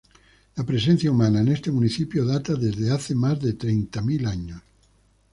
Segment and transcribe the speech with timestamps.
[0.55, 4.59] La presencia humana en este municipio data desde hace más de treinta mil años.